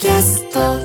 [0.00, 0.78] キャスト。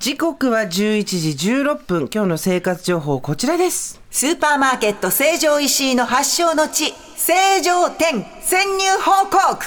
[0.00, 0.68] 時刻は11
[1.04, 2.10] 時16分。
[2.12, 4.00] 今日の生活情報こちらです。
[4.10, 9.64] スーパーマーケット成城石井の発祥の地、成城店潜入報告。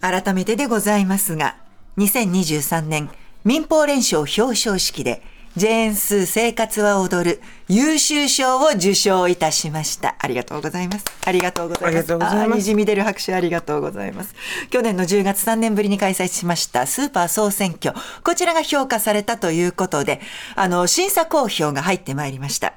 [0.00, 1.58] 改めてでございますが、
[1.98, 3.08] 2023年
[3.44, 5.22] 民放連賞表彰式で、
[5.56, 10.14] ジェーンスー生活は踊る優秀賞を受賞いたしました。
[10.20, 11.04] ありがとうございます。
[11.26, 11.88] ありがとうございます。
[11.88, 14.34] ありがとうございますあーにじみ出る拍手ありがとうございます。
[14.70, 17.94] 去年の10月3年ぶりに開催しましたスーパー総選挙。
[18.22, 20.20] こちらが評価されたということで、
[20.54, 22.74] あの、審査公表が入ってまいりました。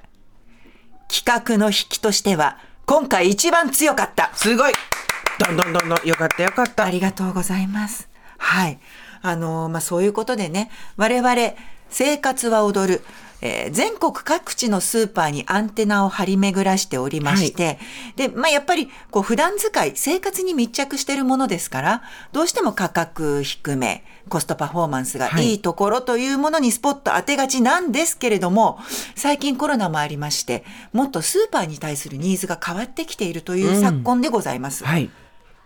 [1.10, 4.32] 企画の引きとしては、今回一番強かった。
[4.34, 4.74] すごい
[5.38, 8.10] どんどんどんどんよかったよかったありがとうございます。
[8.40, 8.80] はい。
[9.22, 11.54] あのまあ、そういうことでね、我々、
[11.94, 13.02] 生活は踊る、
[13.42, 17.78] えー全国各地のスーパーにアンテナを張り巡らしておりまして、
[18.16, 25.56] で、まあ、やっぱり、こう、普段使い、生活に密着しているものですから、どうしても価格低め、コストパフォーマンスがい。
[25.56, 28.80] いところというものにスポット当てがちなんですけれども、
[29.16, 34.86] 最近コロナもありまして、もっとスーパーに対するニーズが変わってきているという昨今でございます。
[34.86, 35.10] はい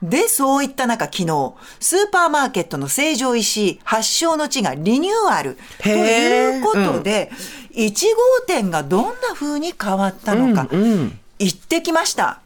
[0.01, 7.31] で、そういった中、昨日、スーパーマーケットの成城石井発祥の地がリニューアルということで、
[7.73, 11.19] 1号店がどんな風に変わったのか、うんうん。
[11.39, 12.41] 行ってきました。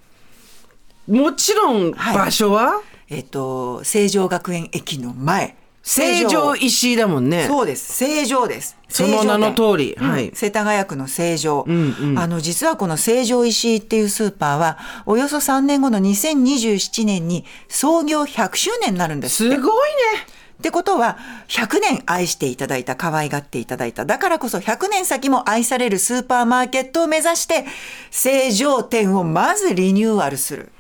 [1.08, 2.18] もちろんはい。
[2.18, 5.58] 場所は、えっと、成城学園駅の前。
[5.84, 7.94] 成城石井だもんねそうです。
[7.94, 8.78] 成城です。
[8.88, 19.56] その名の通りはいうん世田谷区の成城、んうんあの、実はこの成城石井っていうスーパーは、およそ3年後の2027年に創業100周年になるんですって。
[19.56, 24.06] すごいねってことは、100年愛していただいた、可愛がっていただいた。
[24.06, 27.66] だからこそ100年先も愛されるスーパーマーケットを目指して、
[28.12, 30.72] 成城店をまずリニューアルする。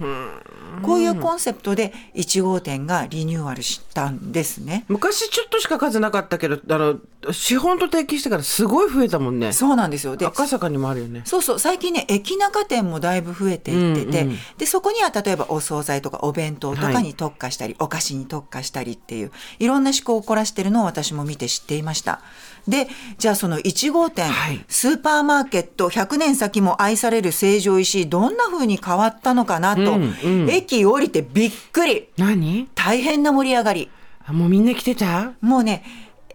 [0.81, 4.85] こういうコンセプトで1号店がリニューアルしたんですね。
[4.87, 6.99] 昔ちょっとしか数なかったけどあの
[7.31, 10.17] 資本と提携してからすごい増えたもんねそうなんですよ。
[10.17, 22.21] で、赤坂にもあるよねそうそう、最近ね、駅中店もだいぶ増えていってて、うんうんで、そこには例えばお惣菜とかお弁当とはいかに特化したり、お菓子に特化したりっていう、いろんな思考を凝らしてるのを私も見て知っていました。
[22.67, 24.63] で、じゃあその1号店、はい。
[24.67, 30.49] スーパーマーケット100年先も愛される成城石井、どんな風に変わったのかなと、うんうん。
[30.49, 32.09] 駅降りてびっくり。
[32.17, 32.67] 何？
[32.75, 33.89] 大変な盛り上がり。
[34.25, 35.33] あもうみんな来てた？
[35.41, 35.83] もうね、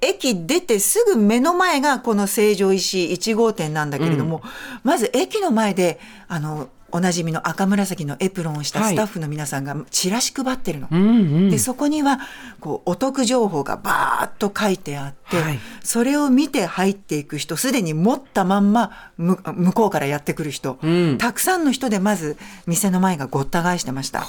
[0.01, 4.43] 駅出てすぐ目の前がこの成城石井1号店なんだけれども、
[4.83, 8.95] まず駅の前で、あの、おなじみの赤紫のエプロンをしたはい。
[8.95, 10.89] スタッフの皆さんがチラシ配ってるの。
[10.91, 11.11] うんう
[11.47, 11.51] ん。
[11.51, 12.21] で、そこには、
[12.61, 15.59] こう、お得情報がバーッと書いてあって、はい。
[15.83, 21.19] それを見て入っていく人、すでに持ったまんま、む向こうからやってくる人、うん。
[21.19, 22.37] たくさんの人でまず、
[22.67, 24.21] 店の前がごった返してました。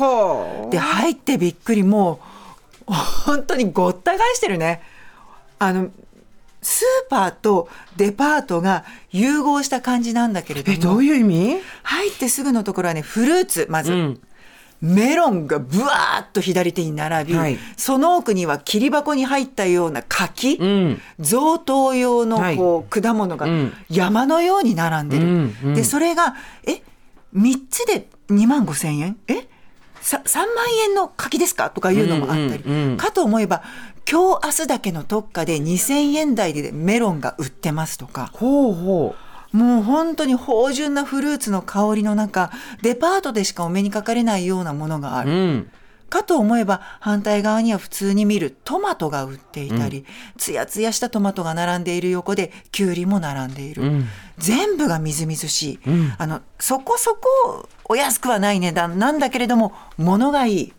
[0.72, 2.19] で入ってびっくりも
[2.88, 4.81] う本当にごった返してるね。
[5.59, 5.89] あの
[6.62, 10.78] スーパーとデパートが融合した感じなんだけれども。
[10.78, 11.57] えどういう意味？
[11.84, 14.22] 入ってすぐのところはねフルーツまず、うん。
[14.79, 17.57] メロンがぶわーっと左手に並び、はい。
[17.78, 21.01] その奥には切り箱に入ったような柿、うん。
[21.19, 22.57] 贈答用のはい。
[22.57, 23.74] こう果物がうん。
[23.89, 25.25] 山のように並んでる。
[25.25, 25.74] うんうん。
[25.74, 26.84] で、それが、え、
[27.35, 29.18] 3つで2万5千円？
[29.28, 29.47] え？
[30.00, 30.47] さ ?3 万
[30.88, 31.72] 円の柿ですか？
[31.72, 32.63] とかいうのもあったり、
[32.97, 33.63] かと思えば、
[34.09, 39.16] 今日明日だけの特価で2000円台でメロンが売ってますとか、ほうほ
[39.51, 42.51] もう本当に芳醇なフルーツの香りの中、
[42.81, 45.31] デパートでしかお目にかかれないようなものがある。
[45.31, 45.72] ううん。
[46.09, 50.06] かと思えば反対側には普通に見るトマトが売っていたり、
[50.38, 54.06] つやつやしたトマトが並んでいる横でキュウリも並んでいる、ん。
[54.38, 56.16] 全部がみずみずしい、ん。
[56.18, 60.74] あのそこそこお安くはない値段なんだけれども物がいい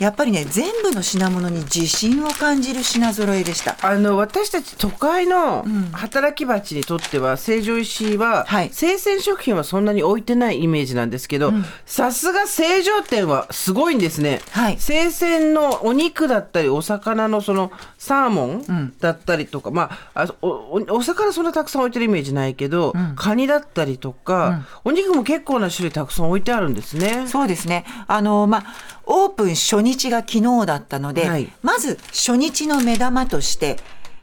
[0.00, 3.76] やっぱりね全部の品物に自信を感じる品揃えでした。
[3.82, 8.70] あの私たち都会の働き蜂にとっては成城石井は、はい。
[8.72, 11.52] 生鮮食品はそんなに置いてないイメージなんですけど
[11.86, 14.76] さすが成城店はすごいんですね、はい。
[14.78, 27.26] 生鮮のお肉だったりお魚のそのサーモンだったりとか、まああおおお魚そんなたくさん置いてるイメージないけど、カニだったりとか、お肉も結構な種類たくさん置いてあるんですね。
[27.26, 27.84] そうですね。
[28.06, 28.64] あの、まあ、
[29.06, 31.52] オープン初日が昨日だったので、はい。
[31.62, 33.76] まず初日の目玉として、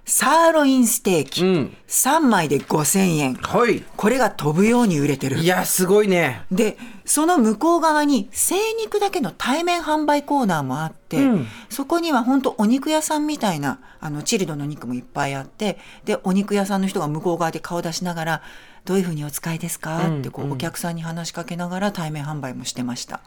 [0.08, 3.34] サーロインステーキ、うん3枚で5000円。
[3.36, 5.48] はいこれが飛ぶように売れてるい。
[5.48, 6.44] やすごいね。
[6.52, 18.42] で、その向こう側に精肉だけの対面販売コーナーもあって、うんそこには本当お肉屋さんみたいな、あの、チルドの肉もいっぱいあって、で、お肉屋さんの人が向こう側で顔出しながら、
[18.86, 20.08] どういうふうにお使いですか？
[20.08, 23.22] ってこう、お客さんに話しかけながら対面販売もしてました。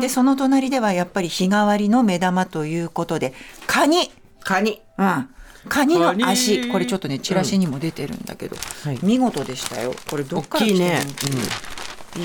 [0.00, 3.32] でその隣ではやっぱり日替わりの目玉ということで
[3.66, 4.10] カニ
[4.46, 4.80] カニ。
[4.96, 5.28] うん。
[5.68, 6.60] カニのカ足。
[6.60, 8.98] ニこれちょっとねチラシにも出てるんだけど、はい。
[9.02, 9.92] 見事でしたよ。
[10.08, 11.00] これど大っから来てるきいね。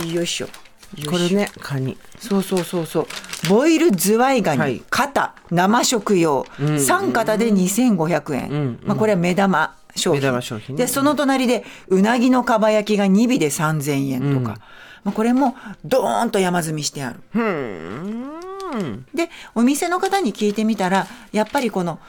[0.05, 0.51] の、よいしょよ
[0.97, 1.11] いしょ。
[1.11, 1.97] これねカニ。
[2.19, 3.07] そうそうそうそう。
[3.49, 4.83] ボイルズワイガニ、はい。
[4.91, 8.79] 肩生食用、3肩で2500円、ん。
[8.83, 10.21] まあ、これは目玉商品。
[10.21, 10.83] 目玉商品ね。
[10.83, 14.59] でその隣でうなぎのかば焼きが2尾で3000円とか、
[15.03, 17.19] まあ、これもドーンと山積みしてある。
[17.31, 19.05] ふーん。
[19.13, 21.99] でお店の方に聞いてみたらやっぱりこの、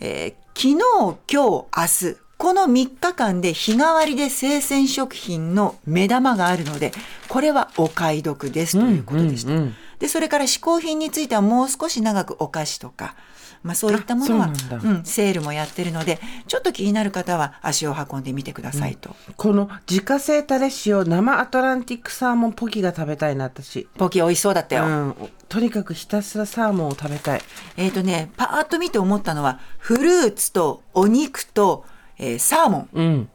[0.00, 1.66] えー昨日今日明
[2.10, 6.90] 日この3日間で日替わりで生鮮食品の目玉があるので
[7.28, 9.74] これはお買い得ですということでした、うんうんうん。
[10.00, 13.14] でそれから嗜好品についてはもう少し長くお菓子とか、
[13.62, 23.88] まあ、そういったものはうなんセールもやってるのでちょっと気になる方は足を運んでみてくださいと、この自家製タレ塩生アトランティックサーモンポキが食べたいな私。
[23.96, 25.14] ポキ美味しそうだったよ、うん。
[25.48, 27.42] とにかくひたすらサーモンを食べたい。
[27.76, 31.84] えっ、とねパーッと見て思ったのはフルーツとお肉と、
[32.18, 32.88] えーサーモン。
[32.92, 33.28] うん。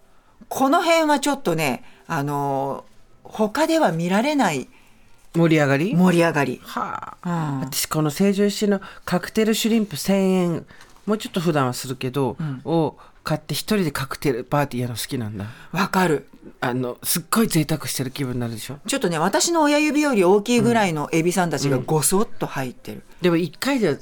[0.49, 2.93] この辺はちょっとねあのー
[3.23, 4.67] 他では見られない
[5.35, 5.95] 盛り上がり？
[5.95, 7.59] 盛り上がり、はあ、うん。
[7.61, 10.65] 私この成城石井のカクテルシュリンプ1000円。
[11.05, 15.45] もうちょっと普段はするけど、を買って一人でカクテルパーティーやるの好きなんだ。
[15.71, 16.29] わかる。
[16.59, 18.77] あのすっごい贅沢してる気分になるでしょ？
[18.87, 23.95] ちょっとね私の親指より大きいぐらいのエビさんたちがごそっと入ってる、でも一回では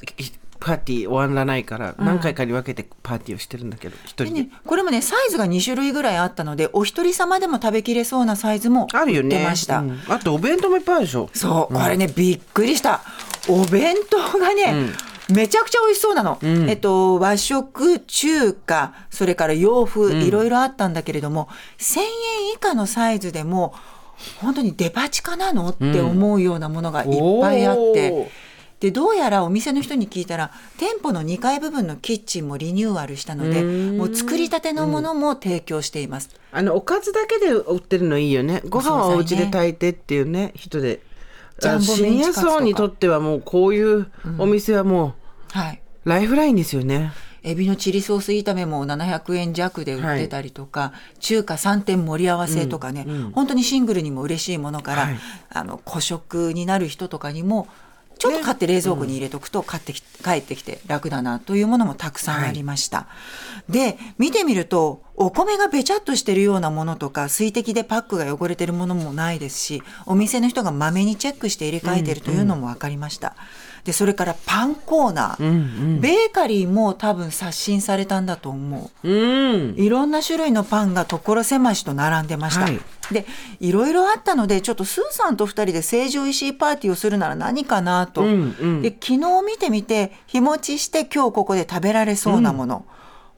[0.63, 4.29] パーティー終わらないから何回かに分けてパーティーをしてるんだけど一人で。
[4.29, 9.43] でね、これもねサイズが2種類ぐらいあったのでお一人様でも食べきれそうなサイズもあるよね。
[9.43, 9.99] ました、うん。
[10.07, 11.29] あとお弁当もいっぱいあるでしょ。
[11.33, 13.01] そう、これねびっくりした。
[13.49, 14.91] お弁当がね、
[15.33, 16.69] めちゃくちゃ美味しそうなの、ん。
[16.69, 21.49] えっと和食中華それから洋風、いろいろあったんだけれども
[21.79, 22.05] 1,000円
[22.53, 23.73] 以下のサイズでも
[24.39, 25.69] 本当にデパ地下なの？
[25.69, 27.09] って思うようなものがいっ
[27.41, 28.27] ぱいあって、おー
[28.81, 33.97] でどうやらお店の人に聞いたら店舗の2階部分のキッチンもリニューアルしたのでうん。
[33.99, 36.31] もう作りたてのものも提供しています。
[36.51, 38.61] あのおかずだけで売ってるのいいよね。
[38.67, 40.99] ご飯はお家で炊いてっていうね人で。
[41.79, 44.07] シニア層にとってはもうこういう
[44.39, 45.13] お店はも
[45.51, 47.11] はい、うライフラインですよね、
[47.43, 55.19] エビのチリソース炒めも700円弱で売ってたりとか、中華3点盛り合わせとかね、本当にシングルにも嬉しいものから、はい。
[55.49, 57.67] あの個食になる人とかにも
[58.21, 63.07] ちょっと買って冷蔵庫に入れとくと買ってき帰ってきて楽だなというものもたくさんありました。
[63.67, 73.35] で見てみるとお米がべちゃっとしてるようなものとか水滴でパックが汚れてるものもないですしお店の人がまめにチェックして入れ替えてるというのも分かりました。
[73.83, 79.09] でそれからパンコーナー、ベーカリーも多分刷新されたんだと思う。
[79.09, 79.75] うん。
[79.75, 82.61] いろんな種類のパンが所狭しと並んでました。
[82.61, 82.79] はい。
[83.11, 83.25] で
[83.59, 88.81] いろいろあったのでちょっとスーさんと2人で成城石井パーティーをするなら何かなと、うんうん。
[88.81, 92.85] で昨日見てみて日持ちして今日ここで食べられそうなもの、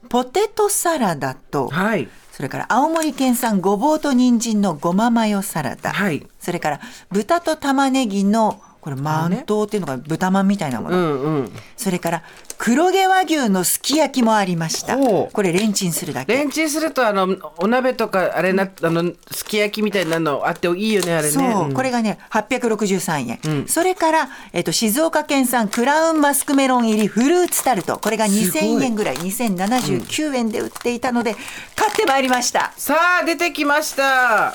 [0.08, 2.08] ポテトサラダと、はい。
[2.32, 6.26] それから青森県産ごぼうと人参のごまマヨサラダ、はい。
[6.40, 6.80] それから
[7.10, 11.52] 豚と玉ねぎのこれ満頭っていうのが豚まんみたいなもの、うんうん。
[11.74, 12.22] それから
[12.58, 14.98] 黒毛和牛のすき焼きもありました。
[14.98, 16.34] これレンチンするだけ。
[16.34, 21.30] レンチンするとあのお鍋とかあれなあのすき焼きみたいなのあっていいよねあれね。
[21.30, 21.72] そう、ん。
[21.72, 27.98] これがね863円、それから、えっと静岡県産クラウンマスクメロン入りフルーツタルト。
[27.98, 29.16] これがすごい2000円ぐらい。
[29.16, 31.34] 2079円で売っていたので
[31.74, 32.74] 買ってまいりました。
[32.76, 34.54] さあ出てきました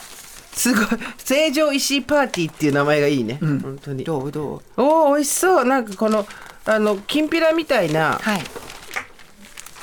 [0.52, 0.86] すごい。
[1.18, 4.04] 成城石井パーティーっていう名前がいいね、本当に。
[4.04, 4.32] どう？
[4.32, 4.82] どう？
[4.82, 5.66] おお美味しそう。
[5.66, 6.26] なんかこの
[6.66, 8.42] あのきんぴらみたいなはい。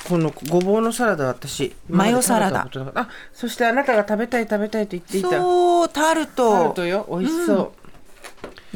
[0.09, 1.75] このごぼうのサラダ私。
[1.89, 2.69] マヨサラダ。
[2.95, 5.31] あそしてあなたが食べたい食べたいと言っていた。
[5.31, 7.07] そうタルタトルトよ。
[7.11, 7.73] 美味しそう、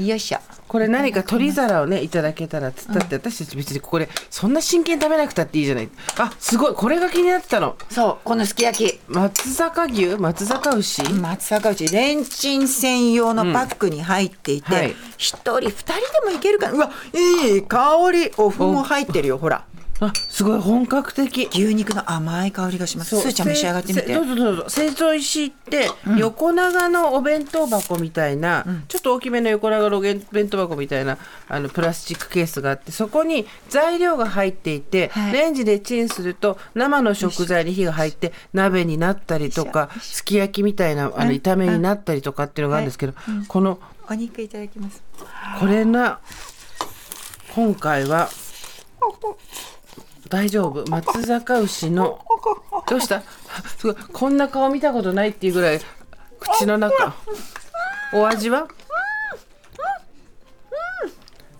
[0.09, 0.39] よいしょ。
[0.69, 5.91] これ何か鶏皿をねいただけたらっつったって、私たち別にここでそんな真剣に食べなくたっていいじゃない。
[6.19, 7.77] あすごいこれが気になってたの。
[7.91, 9.01] そうこのすき焼き。
[9.09, 14.95] 松坂牛松坂牛、松阪牛レンチン専用のパックに入っていて、はい。
[15.17, 16.73] 一人二人でもいけるかな。
[16.75, 18.31] うわいい香り。
[18.37, 19.65] お麩も入ってるよほら
[20.01, 21.49] あすごい本格的。
[21.53, 23.21] 牛肉の甘い香りがします。
[23.21, 24.57] すーちゃん召し上がってみせてどうぞどう。
[24.57, 35.33] ぞ成城石井って横長のお弁当箱みたいな、ちょっと大きめの横長のお弁当箱みたいなあのプラスチックケースがあってそこに材料が入っていて、はい。
[35.33, 43.15] レンジでチンすると生の食材に火が入って鍋になったりとかすき焼きみたいなあの炒めになったりとかっていうのがあるんですけど、
[43.49, 43.79] この
[44.09, 45.03] お肉いただきます。
[45.61, 46.21] これな
[47.55, 48.31] 今回は
[50.31, 50.89] 大丈夫。
[50.89, 52.25] 松坂牛の
[52.89, 53.23] どうした？
[53.77, 55.81] すごいこんな顔見たことないっていうぐらい
[56.39, 57.15] 口の中。
[58.15, 58.69] お味は？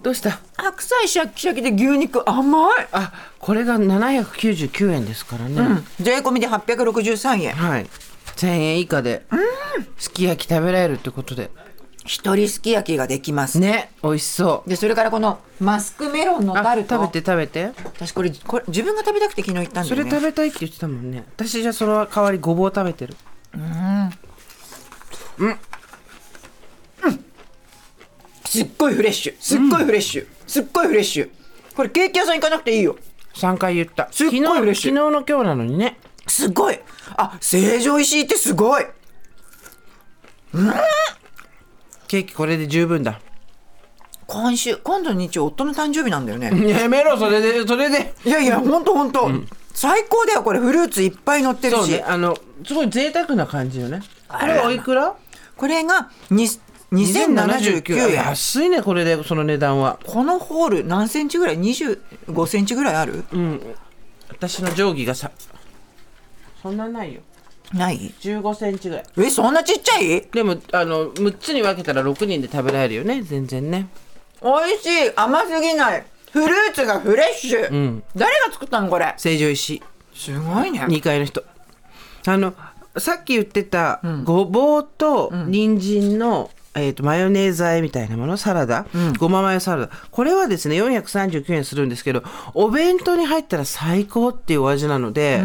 [0.03, 0.39] どうした？
[0.57, 7.55] 白菜シャキシャキで牛肉甘い、あこれが799円ですからね、うん、税込みで863円。
[7.55, 7.87] はい。
[8.37, 9.27] 1000円以下で
[9.99, 11.51] すき焼き食べられるってことで
[12.05, 13.59] 一人すき焼きができます。
[13.59, 14.69] ね美味しそう。
[14.71, 16.97] でそれからこのマスクメロンのタルト。
[16.97, 17.71] 食べて食べて。
[17.85, 21.25] 私これこれ自分が食べたくて昨日行ったんだそれよね食べたいって言ってたもんね。
[21.37, 23.15] 私じゃあその代わりごぼう食べてる。
[28.45, 29.35] すっごいフレッシュ。
[29.39, 31.31] すっごいフレッシュ、すっごいフレッシュ。
[31.77, 32.97] これケーキ屋さん行かなくていいよ。
[33.35, 34.09] 3回言った。
[34.11, 35.99] すっごい昨日嬉しい昨日の今日なのにね。
[36.27, 36.81] すごい。
[37.17, 38.85] あ成城石井ってすごい
[42.11, 43.21] ケーキこれで十分だ。
[44.27, 46.51] 今週今度の日曜夫の誕生日なんだよね。
[46.69, 48.13] やめろそれでそれで。
[48.25, 49.13] いやいやほんとほん。
[49.13, 49.31] と
[49.73, 50.59] 最高だよこれ。
[50.59, 52.37] フルーツいっぱい乗ってるし、そうねあの
[52.67, 54.03] すごい贅沢な感じよね。
[54.29, 55.15] これおいくら？
[55.57, 56.49] これがに
[56.93, 60.01] 2079円安いねこれでその値段は。
[60.05, 63.23] このホール何センチぐらい？25センチぐらいある、
[64.31, 65.31] 私の定規がさ
[66.61, 67.21] そんなないよ
[67.73, 69.05] ない？15センチぐらい。
[69.19, 70.23] えそんなちっちゃい？
[70.33, 73.23] でもあの6つに分けたら6人で食べられるよね。
[73.23, 73.89] 全然ね。
[74.41, 75.13] おいしい。
[75.17, 76.05] 甘すぎない。
[76.33, 78.03] フルーツがフレッシュ、ん。
[78.15, 79.15] 誰が作ったのこれ？
[79.17, 79.83] 成城石井。
[80.15, 80.81] すごいね。
[80.81, 81.43] 2階の人。
[82.27, 82.55] あの
[82.99, 88.37] さっき言ってたごぼうと人参の、えー、とマヨネーズ和えみたいなもの？
[88.37, 88.87] サラダ、
[89.19, 89.91] ごまマヨサラダ？
[90.11, 92.23] これはですね439円するんですけど
[92.53, 95.43] お弁当に入ったら最高っていうお味なので、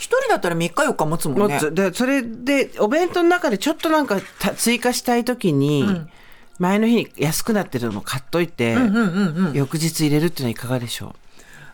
[0.00, 1.60] 一人だったら3日4日持つもんね。
[1.72, 5.84] でそれでお弁当の中でちょっとなんかた追加したい時に、
[6.58, 8.76] 前の日に安くなってるのも買っといて、
[9.52, 11.14] 翌日入れるっていうのはいかがでしょ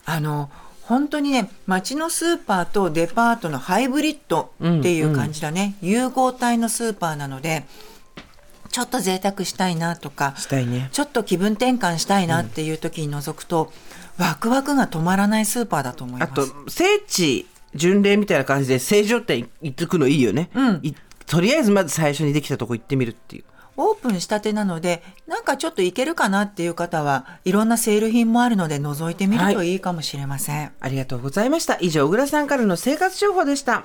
[0.04, 0.50] あの
[0.82, 7.64] 本当にね町のスーパーとデパートのハイブリッドっていう感じだね、融合体のスーパーなので
[8.70, 10.88] ちょっと贅沢したいなとかね。
[10.92, 13.72] ちょっと気分転換したいなっていう時に除くと、
[14.18, 16.32] ワクワクが止まらないスーパーだと思います。
[16.32, 20.50] あと聖地巡礼みたいな感じで成城店行ってくのいいよね、
[20.82, 20.92] い
[21.26, 23.44] とりあえずまず最初にできたとこ行ってみるっていう。
[23.78, 31.76] オープンしたてなのでなんかちょっといけるかなっていう方はいろんなセール品もあるので覗いてみるといいかもしれません、ありがとうございました。
[31.80, 33.84] 以上小倉さんからの生活情報でした